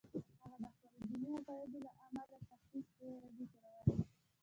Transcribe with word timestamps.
هغه 0.41 0.57
د 0.63 0.65
خپلو 0.73 1.03
دیني 1.11 1.29
عقایدو 1.39 1.79
له 1.85 1.91
امله 2.05 2.37
سختې 2.49 2.79
شپې 2.87 3.07
ورځې 3.15 3.45
تېرولې 3.53 4.05